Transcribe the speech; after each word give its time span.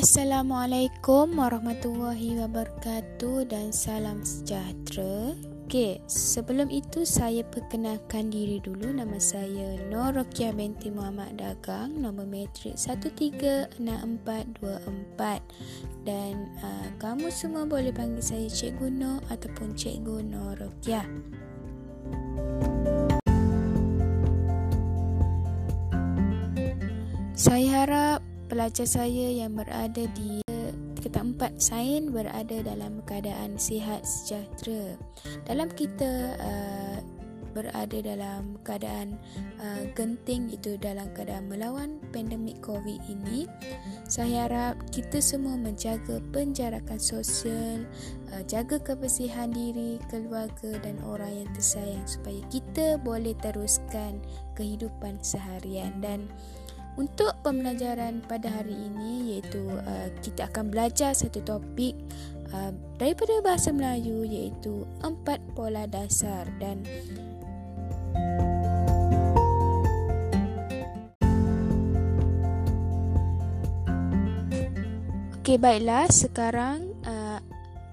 Assalamualaikum 0.00 1.36
warahmatullahi 1.36 2.40
wabarakatuh 2.40 3.44
dan 3.52 3.68
salam 3.68 4.24
sejahtera. 4.24 5.36
Okey, 5.68 6.00
sebelum 6.08 6.72
itu 6.72 7.04
saya 7.04 7.44
perkenalkan 7.44 8.32
diri 8.32 8.64
dulu. 8.64 8.96
Nama 8.96 9.20
saya 9.20 9.76
Nur 9.92 10.16
Rokia 10.16 10.56
binti 10.56 10.88
Muhammad 10.88 11.36
Dagang, 11.36 12.00
nombor 12.00 12.24
matrik 12.24 12.80
136424. 12.80 13.76
Dan 16.08 16.48
uh, 16.64 16.88
kamu 16.96 17.28
semua 17.28 17.68
boleh 17.68 17.92
panggil 17.92 18.24
saya 18.24 18.48
Cikgu 18.48 18.88
Nur 18.88 19.20
ataupun 19.28 19.76
Cikgu 19.76 20.24
Nur 20.24 20.56
Rokia. 20.56 21.04
Saya 27.36 27.84
harap 27.84 28.29
pelajar 28.50 28.82
saya 28.82 29.30
yang 29.30 29.54
berada 29.54 30.10
di 30.18 30.42
ketempat 31.00 31.56
sains 31.62 32.10
berada 32.10 32.60
dalam 32.66 33.00
keadaan 33.06 33.56
sihat 33.56 34.02
sejahtera. 34.04 34.98
Dalam 35.48 35.70
kita 35.72 36.36
uh, 36.36 36.98
berada 37.50 37.98
dalam 37.98 38.54
keadaan 38.62 39.18
uh, 39.58 39.82
genting 39.98 40.54
itu 40.54 40.78
dalam 40.78 41.10
keadaan 41.14 41.50
melawan 41.50 41.98
pandemik 42.14 42.62
COVID 42.62 43.00
ini, 43.10 43.50
saya 44.06 44.46
harap 44.46 44.76
kita 44.94 45.18
semua 45.18 45.58
menjaga 45.58 46.22
penjarakan 46.30 47.00
sosial, 47.00 47.88
uh, 48.30 48.42
jaga 48.46 48.78
kebersihan 48.78 49.50
diri, 49.50 49.98
keluarga 50.12 50.78
dan 50.78 51.00
orang 51.02 51.42
yang 51.42 51.50
tersayang 51.56 52.06
supaya 52.06 52.38
kita 52.52 53.00
boleh 53.02 53.34
teruskan 53.42 54.22
kehidupan 54.54 55.18
seharian 55.24 55.98
dan 55.98 56.30
untuk 56.98 57.34
pembelajaran 57.46 58.22
pada 58.26 58.50
hari 58.50 58.74
ini 58.74 59.36
iaitu 59.36 59.62
uh, 59.66 60.08
kita 60.24 60.50
akan 60.50 60.72
belajar 60.72 61.14
satu 61.14 61.42
topik 61.42 61.94
uh, 62.50 62.72
daripada 62.98 63.38
bahasa 63.44 63.70
Melayu 63.70 64.26
iaitu 64.26 64.86
empat 65.04 65.38
pola 65.54 65.86
dasar 65.86 66.46
dan 66.58 66.82
Okey 75.40 75.56
baiklah. 75.56 76.06
Sekarang 76.12 76.94
uh, 77.02 77.42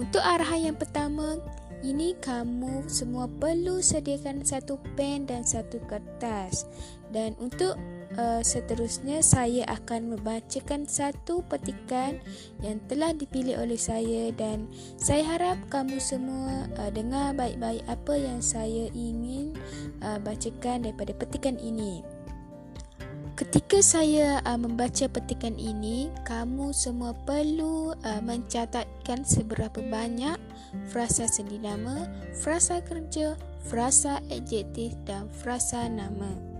untuk 0.00 0.24
arahan 0.24 0.72
yang 0.72 0.78
pertama 0.80 1.36
ini 1.82 2.14
kamu 2.22 2.86
semua 2.86 3.26
perlu 3.28 3.82
sediakan 3.82 4.46
satu 4.46 4.78
pen 4.94 5.28
dan 5.28 5.42
satu 5.42 5.82
kertas. 5.84 6.64
Dan 7.12 7.36
untuk 7.42 7.76
uh, 8.18 8.40
seterusnya 8.44 9.20
saya 9.24 9.64
akan 9.68 10.16
membacakan 10.16 10.84
satu 10.84 11.44
petikan 11.46 12.20
yang 12.60 12.80
telah 12.88 13.12
dipilih 13.16 13.60
oleh 13.60 13.78
saya 13.78 14.32
dan 14.34 14.68
saya 15.00 15.24
harap 15.24 15.58
kamu 15.68 15.96
semua 16.00 16.68
uh, 16.80 16.90
dengar 16.92 17.32
baik-baik 17.36 17.84
apa 17.88 18.14
yang 18.16 18.40
saya 18.44 18.88
ingin 18.92 19.56
uh, 20.04 20.20
bacakan 20.20 20.88
daripada 20.88 21.12
petikan 21.16 21.56
ini. 21.60 22.04
Ketika 23.32 23.80
saya 23.80 24.44
uh, 24.44 24.60
membaca 24.60 25.08
petikan 25.08 25.56
ini, 25.56 26.12
kamu 26.28 26.70
semua 26.70 27.16
perlu 27.24 27.96
uh, 27.96 28.22
mencatatkan 28.22 29.24
seberapa 29.24 29.80
banyak 29.88 30.36
frasa 30.92 31.24
sendi 31.24 31.56
nama, 31.56 32.06
frasa 32.36 32.84
kerja, 32.84 33.34
frasa 33.64 34.20
adjektif 34.28 34.92
dan 35.08 35.32
frasa 35.32 35.88
nama. 35.88 36.51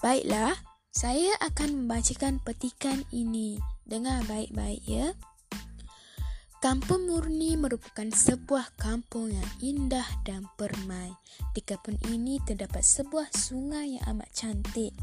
Baiklah, 0.00 0.56
saya 0.88 1.36
akan 1.44 1.84
membacakan 1.84 2.40
petikan 2.40 3.04
ini. 3.12 3.60
Dengar 3.84 4.24
baik-baik 4.24 4.80
ya. 4.88 5.12
Kampung 6.64 7.04
Murni 7.04 7.52
merupakan 7.60 8.08
sebuah 8.08 8.80
kampung 8.80 9.28
yang 9.28 9.50
indah 9.60 10.08
dan 10.24 10.48
permai. 10.56 11.12
Di 11.52 11.60
kampung 11.60 12.00
ini 12.08 12.40
terdapat 12.48 12.80
sebuah 12.80 13.28
sungai 13.28 14.00
yang 14.00 14.16
amat 14.16 14.32
cantik. 14.32 14.96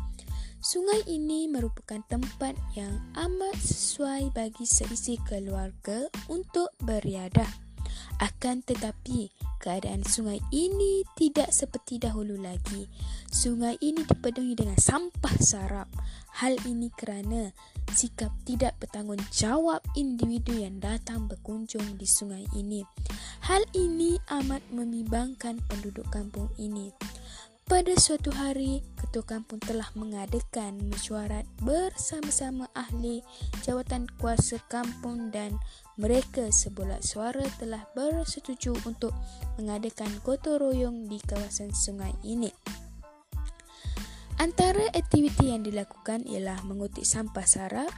Sungai 0.66 1.06
ini 1.06 1.46
merupakan 1.46 2.02
tempat 2.10 2.58
yang 2.74 2.98
amat 3.22 3.54
sesuai 3.54 4.34
bagi 4.34 4.66
seisi 4.66 5.22
keluarga 5.30 6.10
untuk 6.26 6.74
beriadah. 6.82 7.50
Akan 8.18 8.66
tetapi, 8.66 9.30
keadaan 9.68 10.00
sungai 10.08 10.40
ini 10.56 11.04
tidak 11.20 11.52
seperti 11.52 12.00
dahulu 12.00 12.40
lagi. 12.40 12.88
Sungai 13.28 13.76
ini 13.84 14.08
dipenuhi 14.08 14.56
dengan 14.56 14.80
sampah 14.80 15.36
sarap. 15.44 15.92
Hal 16.40 16.56
ini 16.64 16.88
kerana 16.96 17.52
sikap 17.92 18.32
tidak 18.48 18.80
bertanggungjawab 18.80 19.84
individu 20.00 20.56
yang 20.56 20.80
datang 20.80 21.28
berkunjung 21.28 22.00
di 22.00 22.08
sungai 22.08 22.48
ini. 22.56 22.88
Hal 23.44 23.68
ini 23.76 24.16
amat 24.40 24.64
membimbangkan 24.72 25.60
penduduk 25.68 26.08
kampung 26.16 26.48
ini. 26.56 26.96
Pada 27.68 27.92
suatu 28.00 28.32
hari, 28.32 28.80
ketua 28.96 29.28
kampung 29.28 29.60
telah 29.60 29.92
mengadakan 29.92 30.80
mesyuarat 30.88 31.44
bersama-sama 31.60 32.72
ahli 32.72 33.20
jawatan 33.68 34.08
kuasa 34.24 34.64
kampung 34.72 35.36
dan 35.36 35.60
mereka 35.98 36.54
sebulat 36.54 37.02
suara 37.02 37.44
telah 37.58 37.90
bersetuju 37.98 38.78
untuk 38.86 39.14
mengadakan 39.58 40.10
gotong 40.22 40.62
royong 40.62 40.98
di 41.10 41.18
kawasan 41.26 41.74
sungai 41.74 42.14
ini. 42.22 42.54
Antara 44.38 44.86
aktiviti 44.94 45.50
yang 45.50 45.66
dilakukan 45.66 46.22
ialah 46.30 46.62
mengutip 46.62 47.02
sampah 47.02 47.46
sarap, 47.50 47.90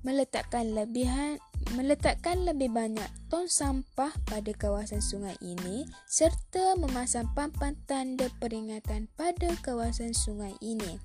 meletakkan 0.00 0.72
lebihan 0.72 1.36
meletakkan 1.72 2.44
lebih 2.44 2.68
banyak 2.68 3.08
ton 3.32 3.48
sampah 3.48 4.12
pada 4.28 4.52
kawasan 4.52 5.00
sungai 5.00 5.32
ini 5.40 5.88
serta 6.04 6.76
memasang 6.76 7.32
papan 7.32 7.72
tanda 7.88 8.28
peringatan 8.36 9.08
pada 9.16 9.48
kawasan 9.64 10.12
sungai 10.12 10.52
ini. 10.60 11.00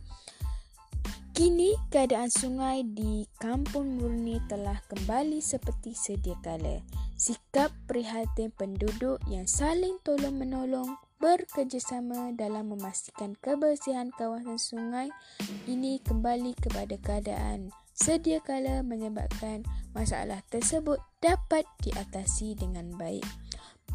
Kini 1.39 1.71
keadaan 1.87 2.27
sungai 2.27 2.83
di 2.83 3.23
Kampung 3.39 3.95
Murni 3.95 4.43
telah 4.51 4.75
kembali 4.91 5.39
seperti 5.39 5.95
sedia 5.95 6.35
kala. 6.43 6.83
Sikap 7.15 7.71
prihatin 7.87 8.51
penduduk 8.51 9.23
yang 9.31 9.47
saling 9.47 10.03
tolong-menolong 10.03 10.99
bekerjasama 11.23 12.35
dalam 12.35 12.75
memastikan 12.75 13.39
kebersihan 13.39 14.11
kawasan 14.19 14.59
sungai 14.59 15.15
ini 15.63 16.03
kembali 16.03 16.59
kepada 16.59 16.99
keadaan 16.99 17.71
sedia 17.95 18.43
kala 18.43 18.83
menyebabkan 18.83 19.63
masalah 19.95 20.43
tersebut 20.51 20.99
dapat 21.23 21.63
diatasi 21.79 22.59
dengan 22.59 22.91
baik. 22.99 23.23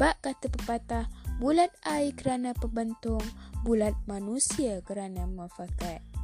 Bak 0.01 0.17
kata 0.25 0.49
pepatah, 0.49 1.05
bulat 1.37 1.69
air 1.85 2.09
kerana 2.17 2.57
pembentung, 2.57 3.21
bulat 3.61 3.93
manusia 4.09 4.81
kerana 4.81 5.29
muafakat. 5.29 6.14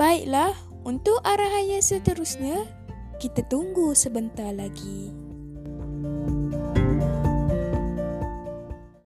Baiklah, 0.00 0.56
untuk 0.88 1.20
arahan 1.28 1.76
yang 1.76 1.84
seterusnya, 1.84 2.64
kita 3.20 3.44
tunggu 3.52 3.92
sebentar 3.92 4.48
lagi. 4.48 5.12